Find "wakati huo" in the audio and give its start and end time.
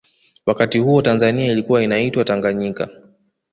0.45-1.01